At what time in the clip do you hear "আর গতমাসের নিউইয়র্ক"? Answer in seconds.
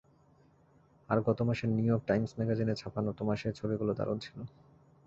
1.09-2.03